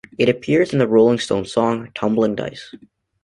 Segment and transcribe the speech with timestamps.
[0.17, 2.73] It also appears in the Rolling Stones' song "Tumbling Dice".